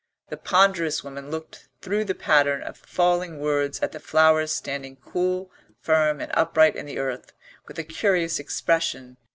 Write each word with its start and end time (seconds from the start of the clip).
The 0.29 0.37
ponderous 0.37 1.03
woman 1.03 1.29
looked 1.29 1.67
through 1.79 2.05
the 2.05 2.15
pattern 2.15 2.63
of 2.63 2.75
falling 2.77 3.37
words 3.39 3.79
at 3.81 3.91
the 3.91 3.99
flowers 3.99 4.51
standing 4.51 4.95
cool, 4.95 5.51
firm, 5.79 6.19
and 6.19 6.31
upright 6.33 6.75
in 6.75 6.87
the 6.87 6.97
earth, 6.97 7.33
with 7.67 7.77
a 7.77 7.83
curious 7.83 8.39
expression. 8.39 9.17